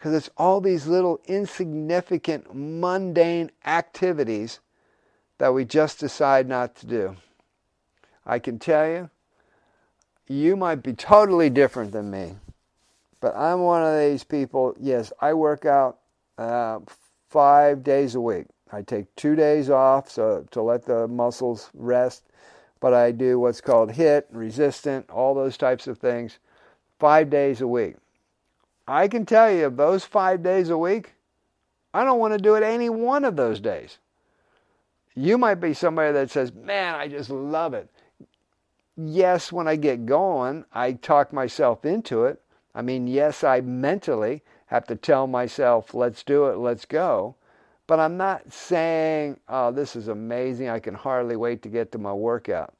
Because 0.00 0.14
it's 0.14 0.30
all 0.38 0.62
these 0.62 0.86
little 0.86 1.20
insignificant, 1.26 2.54
mundane 2.54 3.50
activities 3.66 4.60
that 5.36 5.52
we 5.52 5.66
just 5.66 6.00
decide 6.00 6.48
not 6.48 6.74
to 6.76 6.86
do. 6.86 7.16
I 8.24 8.38
can 8.38 8.58
tell 8.58 8.88
you, 8.88 9.10
you 10.26 10.56
might 10.56 10.82
be 10.82 10.94
totally 10.94 11.50
different 11.50 11.92
than 11.92 12.10
me, 12.10 12.36
but 13.20 13.36
I'm 13.36 13.60
one 13.60 13.82
of 13.82 13.98
these 14.00 14.24
people. 14.24 14.74
Yes, 14.80 15.12
I 15.20 15.34
work 15.34 15.66
out 15.66 15.98
uh, 16.38 16.78
five 17.28 17.82
days 17.82 18.14
a 18.14 18.22
week. 18.22 18.46
I 18.72 18.80
take 18.80 19.14
two 19.16 19.36
days 19.36 19.68
off 19.68 20.10
so 20.10 20.46
to 20.52 20.62
let 20.62 20.86
the 20.86 21.08
muscles 21.08 21.68
rest, 21.74 22.24
but 22.80 22.94
I 22.94 23.10
do 23.10 23.38
what's 23.38 23.60
called 23.60 23.90
HIIT, 23.92 24.24
resistant, 24.30 25.10
all 25.10 25.34
those 25.34 25.58
types 25.58 25.86
of 25.86 25.98
things, 25.98 26.38
five 26.98 27.28
days 27.28 27.60
a 27.60 27.66
week. 27.68 27.96
I 28.90 29.06
can 29.06 29.24
tell 29.24 29.52
you, 29.52 29.70
those 29.70 30.04
five 30.04 30.42
days 30.42 30.68
a 30.68 30.76
week, 30.76 31.14
I 31.94 32.02
don't 32.02 32.18
want 32.18 32.34
to 32.34 32.38
do 32.38 32.56
it 32.56 32.64
any 32.64 32.90
one 32.90 33.24
of 33.24 33.36
those 33.36 33.60
days. 33.60 33.98
You 35.14 35.38
might 35.38 35.56
be 35.56 35.74
somebody 35.74 36.12
that 36.12 36.30
says, 36.30 36.52
Man, 36.52 36.96
I 36.96 37.06
just 37.06 37.30
love 37.30 37.72
it. 37.72 37.88
Yes, 38.96 39.52
when 39.52 39.68
I 39.68 39.76
get 39.76 40.06
going, 40.06 40.64
I 40.72 40.92
talk 40.92 41.32
myself 41.32 41.84
into 41.84 42.24
it. 42.24 42.42
I 42.74 42.82
mean, 42.82 43.06
yes, 43.06 43.44
I 43.44 43.60
mentally 43.60 44.42
have 44.66 44.86
to 44.88 44.96
tell 44.96 45.28
myself, 45.28 45.94
Let's 45.94 46.24
do 46.24 46.46
it, 46.46 46.58
let's 46.58 46.84
go. 46.84 47.36
But 47.86 48.00
I'm 48.00 48.16
not 48.16 48.52
saying, 48.52 49.38
Oh, 49.48 49.70
this 49.70 49.94
is 49.94 50.08
amazing. 50.08 50.68
I 50.68 50.80
can 50.80 50.94
hardly 50.94 51.36
wait 51.36 51.62
to 51.62 51.68
get 51.68 51.92
to 51.92 51.98
my 51.98 52.12
workout. 52.12 52.74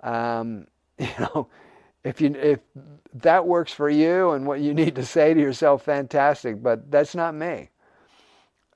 Um, 0.00 0.66
you 0.98 1.08
know, 1.18 1.48
if 2.04 2.20
you 2.20 2.34
if 2.34 2.60
that 3.14 3.46
works 3.46 3.72
for 3.72 3.88
you 3.88 4.30
and 4.30 4.46
what 4.46 4.60
you 4.60 4.74
need 4.82 4.94
to 4.96 5.04
say 5.04 5.34
to 5.34 5.40
yourself, 5.40 5.84
fantastic. 5.84 6.62
But 6.62 6.90
that's 6.90 7.14
not 7.14 7.34
me. 7.34 7.70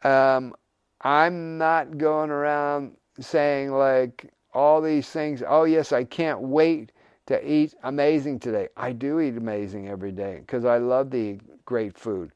Um, 0.02 0.54
I'm 1.00 1.58
not 1.58 1.98
going 1.98 2.30
around 2.30 2.96
saying 3.20 3.72
like 3.72 4.30
all 4.52 4.80
these 4.80 5.08
things. 5.08 5.42
Oh 5.46 5.64
yes, 5.64 5.92
I 5.92 6.04
can't 6.04 6.40
wait 6.40 6.92
to 7.26 7.50
eat 7.50 7.74
amazing 7.82 8.38
today. 8.38 8.68
I 8.76 8.92
do 8.92 9.20
eat 9.20 9.36
amazing 9.36 9.88
every 9.88 10.12
day 10.12 10.38
because 10.40 10.64
I 10.64 10.78
love 10.78 11.10
the 11.10 11.38
great 11.64 11.98
food. 11.98 12.30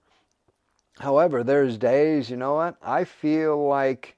However, 0.98 1.44
there's 1.44 1.78
days, 1.78 2.28
you 2.28 2.36
know 2.36 2.54
what? 2.54 2.76
I 2.82 3.04
feel 3.04 3.66
like 3.66 4.16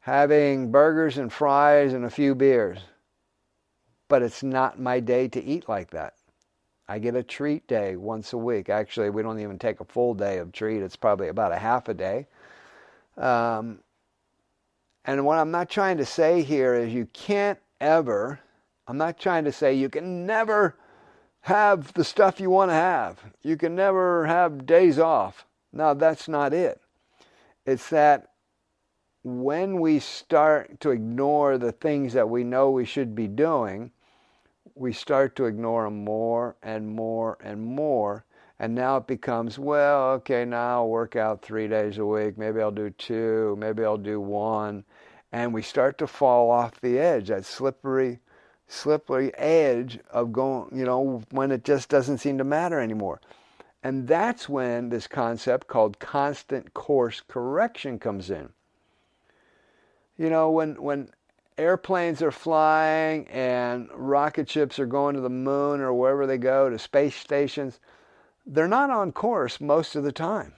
having 0.00 0.70
burgers 0.70 1.18
and 1.18 1.32
fries 1.32 1.92
and 1.92 2.04
a 2.04 2.10
few 2.10 2.34
beers 2.34 2.78
but 4.12 4.20
it's 4.20 4.42
not 4.42 4.78
my 4.78 5.00
day 5.00 5.26
to 5.26 5.42
eat 5.42 5.70
like 5.70 5.88
that. 5.88 6.12
I 6.86 6.98
get 6.98 7.16
a 7.16 7.22
treat 7.22 7.66
day 7.66 7.96
once 7.96 8.34
a 8.34 8.36
week. 8.36 8.68
Actually, 8.68 9.08
we 9.08 9.22
don't 9.22 9.40
even 9.40 9.58
take 9.58 9.80
a 9.80 9.86
full 9.86 10.12
day 10.12 10.36
of 10.36 10.52
treat. 10.52 10.82
It's 10.82 10.96
probably 10.96 11.28
about 11.28 11.50
a 11.50 11.56
half 11.56 11.88
a 11.88 11.94
day. 11.94 12.26
Um, 13.16 13.78
and 15.06 15.24
what 15.24 15.38
I'm 15.38 15.50
not 15.50 15.70
trying 15.70 15.96
to 15.96 16.04
say 16.04 16.42
here 16.42 16.74
is 16.74 16.92
you 16.92 17.06
can't 17.14 17.58
ever, 17.80 18.38
I'm 18.86 18.98
not 18.98 19.18
trying 19.18 19.44
to 19.44 19.52
say 19.52 19.72
you 19.72 19.88
can 19.88 20.26
never 20.26 20.76
have 21.40 21.94
the 21.94 22.04
stuff 22.04 22.38
you 22.38 22.50
want 22.50 22.70
to 22.70 22.74
have. 22.74 23.18
You 23.40 23.56
can 23.56 23.74
never 23.74 24.26
have 24.26 24.66
days 24.66 24.98
off. 24.98 25.46
No, 25.72 25.94
that's 25.94 26.28
not 26.28 26.52
it. 26.52 26.82
It's 27.64 27.88
that 27.88 28.28
when 29.24 29.80
we 29.80 30.00
start 30.00 30.80
to 30.80 30.90
ignore 30.90 31.56
the 31.56 31.72
things 31.72 32.12
that 32.12 32.28
we 32.28 32.44
know 32.44 32.70
we 32.70 32.84
should 32.84 33.14
be 33.14 33.26
doing, 33.26 33.90
we 34.74 34.92
start 34.92 35.36
to 35.36 35.46
ignore 35.46 35.84
them 35.84 36.04
more 36.04 36.56
and 36.62 36.88
more 36.88 37.38
and 37.42 37.64
more. 37.64 38.24
And 38.58 38.74
now 38.74 38.98
it 38.98 39.06
becomes, 39.06 39.58
well, 39.58 40.10
okay, 40.12 40.44
now 40.44 40.82
I'll 40.82 40.88
work 40.88 41.16
out 41.16 41.42
three 41.42 41.66
days 41.66 41.98
a 41.98 42.06
week. 42.06 42.38
Maybe 42.38 42.60
I'll 42.60 42.70
do 42.70 42.90
two. 42.90 43.56
Maybe 43.58 43.84
I'll 43.84 43.96
do 43.96 44.20
one. 44.20 44.84
And 45.32 45.52
we 45.52 45.62
start 45.62 45.98
to 45.98 46.06
fall 46.06 46.50
off 46.50 46.80
the 46.80 46.98
edge, 46.98 47.28
that 47.28 47.44
slippery, 47.44 48.20
slippery 48.68 49.32
edge 49.36 49.98
of 50.10 50.32
going, 50.32 50.68
you 50.76 50.84
know, 50.84 51.22
when 51.30 51.50
it 51.50 51.64
just 51.64 51.88
doesn't 51.88 52.18
seem 52.18 52.38
to 52.38 52.44
matter 52.44 52.78
anymore. 52.78 53.20
And 53.82 54.06
that's 54.06 54.48
when 54.48 54.90
this 54.90 55.08
concept 55.08 55.66
called 55.66 55.98
constant 55.98 56.72
course 56.72 57.20
correction 57.26 57.98
comes 57.98 58.30
in. 58.30 58.50
You 60.16 60.30
know, 60.30 60.50
when, 60.50 60.80
when 60.80 61.08
airplanes 61.58 62.22
are 62.22 62.30
flying 62.30 63.26
and 63.28 63.88
rocket 63.94 64.48
ships 64.48 64.78
are 64.78 64.86
going 64.86 65.14
to 65.14 65.20
the 65.20 65.30
moon 65.30 65.80
or 65.80 65.92
wherever 65.92 66.26
they 66.26 66.38
go 66.38 66.70
to 66.70 66.78
space 66.78 67.16
stations, 67.16 67.80
they're 68.46 68.68
not 68.68 68.90
on 68.90 69.12
course 69.12 69.60
most 69.60 69.94
of 69.94 70.04
the 70.04 70.12
time. 70.12 70.54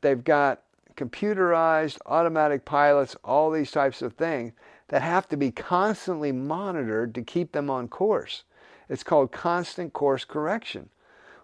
They've 0.00 0.22
got 0.22 0.62
computerized 0.96 1.98
automatic 2.06 2.64
pilots, 2.64 3.16
all 3.24 3.50
these 3.50 3.70
types 3.70 4.02
of 4.02 4.14
things 4.14 4.52
that 4.88 5.02
have 5.02 5.28
to 5.28 5.36
be 5.36 5.50
constantly 5.50 6.32
monitored 6.32 7.14
to 7.14 7.22
keep 7.22 7.52
them 7.52 7.70
on 7.70 7.88
course. 7.88 8.44
It's 8.88 9.02
called 9.02 9.32
constant 9.32 9.92
course 9.92 10.24
correction. 10.24 10.90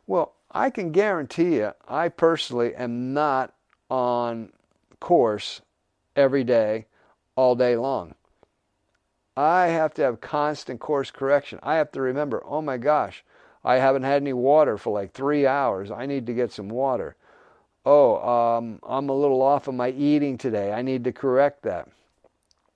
Well, 0.06 0.34
I 0.50 0.70
can 0.70 0.92
guarantee 0.92 1.56
you, 1.56 1.72
I 1.86 2.08
personally 2.08 2.74
am 2.74 3.14
not 3.14 3.54
on 3.90 4.52
course 5.00 5.60
every 6.16 6.44
day, 6.44 6.86
all 7.36 7.54
day 7.54 7.76
long. 7.76 8.14
I 9.38 9.68
have 9.68 9.94
to 9.94 10.02
have 10.02 10.20
constant 10.20 10.80
course 10.80 11.12
correction. 11.12 11.60
I 11.62 11.76
have 11.76 11.92
to 11.92 12.00
remember, 12.00 12.42
oh 12.44 12.60
my 12.60 12.76
gosh, 12.76 13.22
I 13.64 13.76
haven't 13.76 14.02
had 14.02 14.20
any 14.20 14.32
water 14.32 14.76
for 14.76 14.92
like 14.92 15.12
three 15.12 15.46
hours. 15.46 15.92
I 15.92 16.06
need 16.06 16.26
to 16.26 16.34
get 16.34 16.50
some 16.50 16.68
water. 16.68 17.14
Oh, 17.86 18.16
um, 18.28 18.80
I'm 18.82 19.08
a 19.08 19.14
little 19.14 19.40
off 19.40 19.68
of 19.68 19.76
my 19.76 19.90
eating 19.90 20.38
today. 20.38 20.72
I 20.72 20.82
need 20.82 21.04
to 21.04 21.12
correct 21.12 21.62
that. 21.62 21.88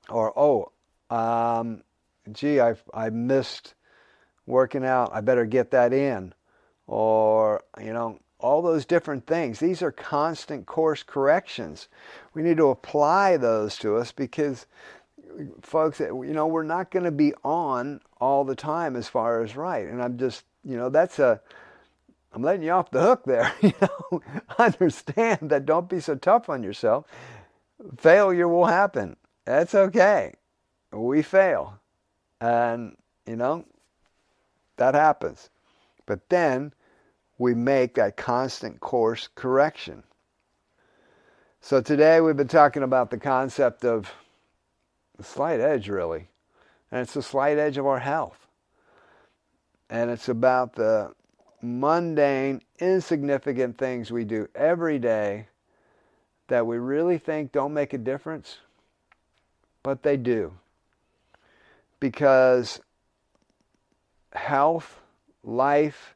Or, 0.08 0.32
oh, 0.38 0.70
um, 1.12 1.82
gee, 2.30 2.60
I, 2.60 2.76
I 2.94 3.10
missed 3.10 3.74
working 4.46 4.84
out. 4.84 5.10
I 5.12 5.20
better 5.20 5.46
get 5.46 5.72
that 5.72 5.92
in. 5.92 6.32
Or, 6.86 7.64
you 7.80 7.92
know, 7.92 8.20
all 8.38 8.62
those 8.62 8.86
different 8.86 9.26
things. 9.26 9.58
These 9.58 9.82
are 9.82 9.90
constant 9.90 10.66
course 10.66 11.02
corrections. 11.02 11.88
We 12.34 12.42
need 12.42 12.58
to 12.58 12.70
apply 12.70 13.36
those 13.36 13.76
to 13.78 13.96
us 13.96 14.12
because 14.12 14.66
folks, 15.62 15.98
that 15.98 16.08
you 16.08 16.32
know, 16.32 16.46
we're 16.46 16.62
not 16.62 16.90
going 16.90 17.04
to 17.04 17.10
be 17.10 17.34
on 17.44 18.00
all 18.20 18.44
the 18.44 18.54
time 18.54 18.96
as 18.96 19.08
far 19.08 19.42
as 19.42 19.56
right. 19.56 19.86
And 19.86 20.02
I'm 20.02 20.18
just, 20.18 20.44
you 20.64 20.76
know, 20.76 20.88
that's 20.88 21.18
a, 21.18 21.40
I'm 22.32 22.42
letting 22.42 22.62
you 22.62 22.70
off 22.70 22.90
the 22.90 23.00
hook 23.00 23.24
there. 23.24 23.52
You 23.62 23.72
know, 23.80 24.22
understand 24.58 25.50
that. 25.50 25.66
Don't 25.66 25.88
be 25.88 26.00
so 26.00 26.14
tough 26.14 26.48
on 26.48 26.62
yourself. 26.62 27.06
Failure 27.96 28.48
will 28.48 28.66
happen. 28.66 29.16
That's 29.44 29.74
okay. 29.74 30.34
We 30.92 31.22
fail, 31.22 31.80
and 32.40 32.96
you 33.26 33.36
know, 33.36 33.64
that 34.76 34.94
happens. 34.94 35.50
But 36.06 36.28
then 36.28 36.72
we 37.38 37.54
make 37.54 37.94
that 37.94 38.16
constant 38.16 38.80
course 38.80 39.28
correction. 39.34 40.04
So 41.60 41.80
today 41.80 42.20
we've 42.20 42.36
been 42.36 42.48
talking 42.48 42.82
about 42.82 43.10
the 43.10 43.18
concept 43.18 43.84
of 43.84 44.12
slight 45.22 45.60
edge, 45.60 45.88
really. 45.88 46.28
And 46.90 47.00
it's 47.00 47.14
the 47.14 47.22
slight 47.22 47.58
edge 47.58 47.78
of 47.78 47.86
our 47.86 47.98
health. 47.98 48.46
And 49.88 50.10
it's 50.10 50.28
about 50.28 50.74
the 50.74 51.12
mundane, 51.62 52.60
insignificant 52.78 53.78
things 53.78 54.10
we 54.10 54.24
do 54.24 54.48
every 54.54 54.98
day 54.98 55.46
that 56.48 56.66
we 56.66 56.76
really 56.78 57.18
think 57.18 57.52
don't 57.52 57.72
make 57.72 57.92
a 57.92 57.98
difference, 57.98 58.58
but 59.82 60.02
they 60.02 60.16
do. 60.16 60.52
Because 62.00 62.80
health, 64.32 65.00
life, 65.44 66.14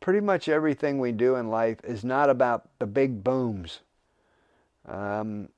pretty 0.00 0.20
much 0.20 0.48
everything 0.48 0.98
we 0.98 1.12
do 1.12 1.36
in 1.36 1.48
life 1.48 1.78
is 1.84 2.04
not 2.04 2.28
about 2.28 2.68
the 2.78 2.86
big 2.86 3.22
booms. 3.22 3.80
Um, 4.86 5.48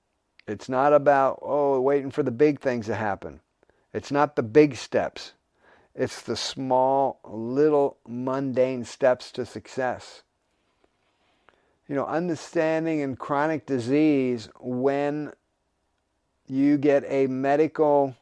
it's 0.46 0.68
not 0.68 0.92
about, 0.92 1.38
oh, 1.42 1.80
waiting 1.80 2.10
for 2.10 2.22
the 2.22 2.30
big 2.30 2.60
things 2.60 2.86
to 2.86 2.94
happen. 2.94 3.40
It's 3.92 4.10
not 4.10 4.36
the 4.36 4.42
big 4.42 4.76
steps. 4.76 5.32
It's 5.94 6.20
the 6.22 6.36
small, 6.36 7.20
little, 7.24 7.98
mundane 8.06 8.84
steps 8.84 9.30
to 9.32 9.46
success. 9.46 10.22
You 11.88 11.94
know, 11.94 12.06
understanding 12.06 13.00
in 13.00 13.16
chronic 13.16 13.66
disease 13.66 14.48
when 14.58 15.32
you 16.46 16.76
get 16.76 17.04
a 17.06 17.26
medical 17.26 18.16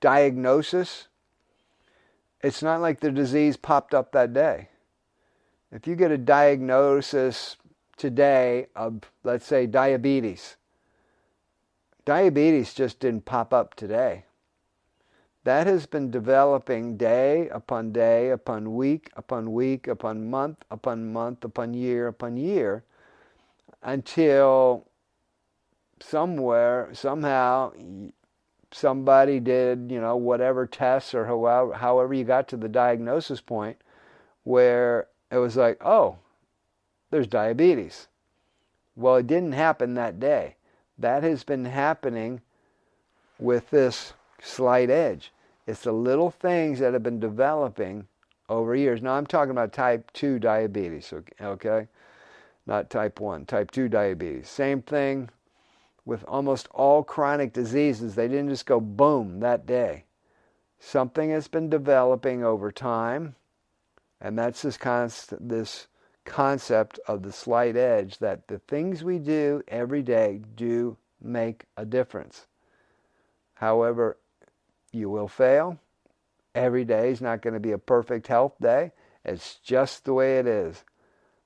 diagnosis, 0.00 1.08
it's 2.42 2.62
not 2.62 2.80
like 2.80 3.00
the 3.00 3.10
disease 3.10 3.56
popped 3.56 3.92
up 3.92 4.12
that 4.12 4.32
day. 4.32 4.68
If 5.72 5.86
you 5.86 5.96
get 5.96 6.12
a 6.12 6.18
diagnosis 6.18 7.56
today 7.96 8.68
of, 8.76 9.00
let's 9.24 9.46
say, 9.46 9.66
diabetes. 9.66 10.56
Diabetes 12.06 12.72
just 12.72 13.00
didn't 13.00 13.24
pop 13.24 13.52
up 13.52 13.74
today. 13.74 14.24
That 15.42 15.66
has 15.66 15.86
been 15.86 16.10
developing 16.10 16.96
day 16.96 17.48
upon 17.48 17.92
day, 17.92 18.30
upon 18.30 18.74
week, 18.74 19.10
upon 19.16 19.52
week, 19.52 19.88
upon 19.88 20.30
month, 20.30 20.64
upon 20.70 21.12
month, 21.12 21.44
upon 21.44 21.74
year, 21.74 22.06
upon 22.06 22.36
year, 22.36 22.84
until 23.82 24.86
somewhere, 26.00 26.90
somehow, 26.92 27.72
somebody 28.70 29.40
did, 29.40 29.90
you 29.90 30.00
know, 30.00 30.16
whatever 30.16 30.66
tests 30.66 31.12
or 31.12 31.26
however, 31.26 31.74
however 31.74 32.14
you 32.14 32.24
got 32.24 32.48
to 32.48 32.56
the 32.56 32.68
diagnosis 32.68 33.40
point 33.40 33.78
where 34.44 35.08
it 35.30 35.38
was 35.38 35.56
like, 35.56 35.78
oh, 35.84 36.18
there's 37.10 37.26
diabetes. 37.26 38.06
Well, 38.94 39.16
it 39.16 39.26
didn't 39.26 39.52
happen 39.52 39.94
that 39.94 40.20
day. 40.20 40.55
That 40.98 41.22
has 41.22 41.44
been 41.44 41.66
happening 41.66 42.40
with 43.38 43.70
this 43.70 44.14
slight 44.40 44.90
edge. 44.90 45.32
It's 45.66 45.82
the 45.82 45.92
little 45.92 46.30
things 46.30 46.78
that 46.78 46.92
have 46.92 47.02
been 47.02 47.20
developing 47.20 48.06
over 48.48 48.74
years. 48.74 49.02
Now, 49.02 49.14
I'm 49.14 49.26
talking 49.26 49.50
about 49.50 49.72
type 49.72 50.12
2 50.12 50.38
diabetes, 50.38 51.12
okay? 51.40 51.88
Not 52.66 52.90
type 52.90 53.20
1, 53.20 53.46
type 53.46 53.70
2 53.70 53.88
diabetes. 53.88 54.48
Same 54.48 54.82
thing 54.82 55.30
with 56.04 56.24
almost 56.28 56.68
all 56.70 57.02
chronic 57.02 57.52
diseases. 57.52 58.14
They 58.14 58.28
didn't 58.28 58.50
just 58.50 58.66
go 58.66 58.80
boom 58.80 59.40
that 59.40 59.66
day. 59.66 60.04
Something 60.78 61.30
has 61.30 61.48
been 61.48 61.68
developing 61.68 62.44
over 62.44 62.70
time, 62.70 63.34
and 64.20 64.38
that's 64.38 64.62
this, 64.62 64.76
const- 64.76 65.34
this 65.40 65.88
concept 66.26 67.00
of 67.08 67.22
the 67.22 67.32
slight 67.32 67.76
edge 67.76 68.18
that 68.18 68.48
the 68.48 68.58
things 68.58 69.02
we 69.02 69.18
do 69.18 69.62
every 69.68 70.02
day 70.02 70.42
do 70.54 70.98
make 71.22 71.64
a 71.76 71.86
difference. 71.86 72.46
However, 73.54 74.18
you 74.92 75.08
will 75.08 75.28
fail. 75.28 75.78
Every 76.54 76.84
day 76.84 77.10
is 77.10 77.20
not 77.20 77.40
going 77.42 77.54
to 77.54 77.60
be 77.60 77.72
a 77.72 77.78
perfect 77.78 78.26
health 78.26 78.54
day. 78.60 78.92
It's 79.24 79.56
just 79.56 80.04
the 80.04 80.14
way 80.14 80.38
it 80.38 80.46
is. 80.46 80.84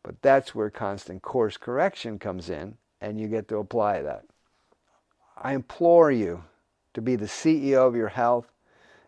But 0.02 0.22
that's 0.22 0.54
where 0.54 0.70
constant 0.70 1.22
course 1.22 1.56
correction 1.56 2.18
comes 2.18 2.48
in, 2.48 2.76
and 3.00 3.20
you 3.20 3.28
get 3.28 3.48
to 3.48 3.58
apply 3.58 4.02
that. 4.02 4.24
I 5.36 5.52
implore 5.54 6.10
you 6.10 6.44
to 6.94 7.02
be 7.02 7.16
the 7.16 7.26
CEO 7.26 7.86
of 7.86 7.96
your 7.96 8.08
health 8.08 8.52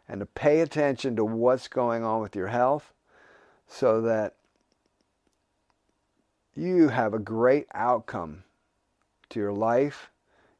and 0.08 0.20
to 0.20 0.26
pay 0.26 0.60
attention 0.60 1.16
to 1.16 1.24
what's 1.24 1.68
going 1.68 2.04
on 2.04 2.20
with 2.20 2.36
your 2.36 2.48
health 2.48 2.92
so 3.66 4.00
that 4.02 4.34
you 6.54 6.88
have 6.88 7.14
a 7.14 7.18
great 7.18 7.66
outcome 7.74 8.44
to 9.30 9.40
your 9.40 9.52
life. 9.52 10.10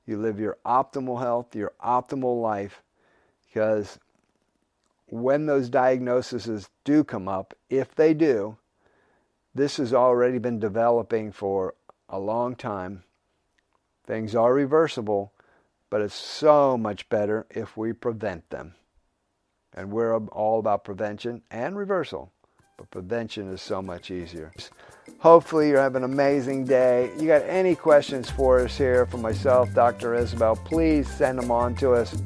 You 0.06 0.18
live 0.18 0.40
your 0.40 0.58
optimal 0.64 1.20
health, 1.20 1.54
your 1.54 1.72
optimal 1.84 2.40
life, 2.40 2.82
because 3.46 3.98
when 5.06 5.46
those 5.46 5.68
diagnoses 5.68 6.68
do 6.84 7.04
come 7.04 7.28
up, 7.28 7.54
if 7.70 7.94
they 7.94 8.14
do, 8.14 8.56
this 9.54 9.76
has 9.76 9.92
already 9.92 10.38
been 10.38 10.58
developing 10.58 11.30
for 11.30 11.74
a 12.08 12.18
long 12.18 12.56
time. 12.56 13.04
Things 14.06 14.34
are 14.34 14.52
reversible, 14.52 15.32
but 15.90 16.00
it's 16.00 16.14
so 16.14 16.76
much 16.78 17.08
better 17.08 17.46
if 17.50 17.76
we 17.76 17.92
prevent 17.92 18.48
them. 18.50 18.74
And 19.74 19.90
we're 19.90 20.16
all 20.16 20.58
about 20.58 20.84
prevention 20.84 21.42
and 21.50 21.76
reversal, 21.76 22.32
but 22.76 22.90
prevention 22.90 23.52
is 23.52 23.62
so 23.62 23.82
much 23.82 24.10
easier. 24.10 24.52
Hopefully, 25.18 25.68
you're 25.68 25.80
having 25.80 26.04
an 26.04 26.12
amazing 26.12 26.64
day. 26.64 27.10
You 27.18 27.26
got 27.26 27.42
any 27.42 27.74
questions 27.74 28.28
for 28.30 28.60
us 28.60 28.76
here 28.76 29.06
from 29.06 29.22
myself, 29.22 29.72
Dr. 29.72 30.14
Isabel, 30.14 30.56
please 30.56 31.08
send 31.08 31.38
them 31.38 31.50
on 31.50 31.74
to 31.76 31.92
us. 31.92 32.20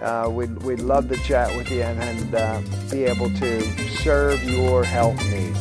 Uh, 0.00 0.28
we'd, 0.30 0.62
we'd 0.62 0.80
love 0.80 1.08
to 1.08 1.16
chat 1.24 1.56
with 1.56 1.70
you 1.70 1.82
and, 1.82 2.00
and 2.02 2.34
uh, 2.34 2.60
be 2.90 3.04
able 3.04 3.30
to 3.30 3.60
serve 3.98 4.42
your 4.44 4.84
health 4.84 5.18
needs. 5.30 5.58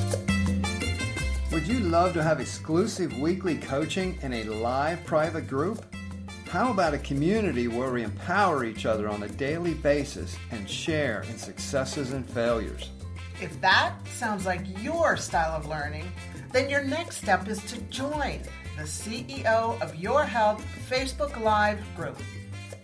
Would 1.52 1.68
you 1.68 1.80
love 1.80 2.14
to 2.14 2.22
have 2.22 2.42
exclusive 2.42 3.18
weekly 3.18 3.58
coaching 3.58 4.20
in 4.22 4.34
a 4.34 4.44
live 4.44 5.04
private 5.06 5.48
group? 5.48 5.86
How 6.50 6.72
about 6.72 6.94
a 6.94 7.00
community 7.00 7.68
where 7.68 7.92
we 7.92 8.04
empower 8.04 8.66
each 8.66 8.86
other 8.86 9.10
on 9.10 9.24
a 9.24 9.30
daily 9.30 9.74
basis 9.74 10.38
and 10.52 10.70
share 10.70 11.24
in 11.24 11.38
successes 11.38 12.12
and 12.12 12.30
failures? 12.30 12.92
If 13.42 13.60
that 13.62 13.96
sounds 14.08 14.46
like 14.46 14.62
your 14.82 15.18
style 15.18 15.56
of 15.56 15.66
learning, 15.66 16.10
then 16.56 16.70
your 16.70 16.86
next 16.86 17.18
step 17.18 17.50
is 17.50 17.62
to 17.66 17.82
join 17.90 18.40
the 18.78 18.84
CEO 18.84 19.82
of 19.82 19.94
Your 19.98 20.24
Health 20.24 20.66
Facebook 20.90 21.38
Live 21.44 21.82
group. 21.98 22.18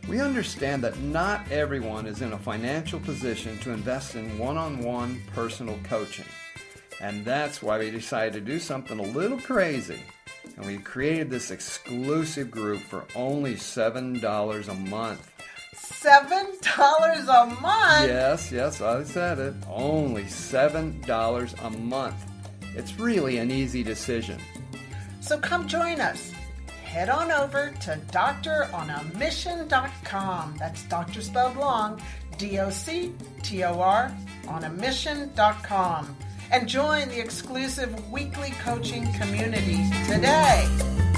We 0.10 0.20
understand 0.20 0.84
that 0.84 1.00
not 1.00 1.50
everyone 1.50 2.06
is 2.06 2.22
in 2.22 2.34
a 2.34 2.38
financial 2.38 3.00
position 3.00 3.58
to 3.60 3.72
invest 3.72 4.16
in 4.16 4.38
one 4.38 4.58
on 4.58 4.80
one 4.80 5.22
personal 5.34 5.80
coaching. 5.86 6.26
And 7.00 7.24
that's 7.24 7.62
why 7.62 7.80
we 7.80 7.90
decided 7.92 8.34
to 8.34 8.42
do 8.42 8.60
something 8.60 9.00
a 9.00 9.04
little 9.04 9.40
crazy 9.40 10.02
and 10.58 10.66
we 10.66 10.78
created 10.78 11.30
this 11.30 11.50
exclusive 11.50 12.52
group 12.52 12.82
for 12.82 13.06
only 13.16 13.54
$7 13.54 14.68
a 14.68 14.74
month. 14.74 15.32
$7 15.76 17.22
a 17.22 17.62
month? 17.62 18.08
Yes, 18.10 18.52
yes, 18.52 18.82
I 18.82 19.04
said 19.04 19.40
it. 19.40 19.54
Only 19.70 20.24
$7 20.24 21.66
a 21.66 21.70
month. 21.70 22.31
It's 22.76 23.00
really 23.00 23.38
an 23.38 23.52
easy 23.52 23.84
decision. 23.84 24.42
So 25.20 25.38
come 25.38 25.68
join 25.68 26.02
us. 26.02 26.32
Head 26.84 27.10
on 27.10 27.32
over 27.32 27.74
to 27.82 28.00
doctoronamission.com. 28.12 30.56
That's 30.60 30.84
doctor 30.86 31.22
spelled 31.22 31.58
long, 31.58 32.02
D 32.38 32.60
O 32.60 32.70
C 32.70 33.14
T 33.44 33.64
O 33.64 33.80
R, 33.80 34.14
on 34.48 34.64
a 34.66 34.70
mission.com 34.70 36.16
and 36.52 36.68
join 36.68 37.08
the 37.08 37.20
exclusive 37.20 38.12
weekly 38.12 38.52
coaching 38.64 39.12
community 39.14 39.80
today. 40.08 41.11